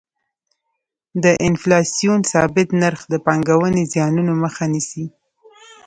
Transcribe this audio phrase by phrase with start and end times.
[1.23, 5.05] د انفلاسیون ثابت نرخ د پانګونې زیانونو مخه نیسي.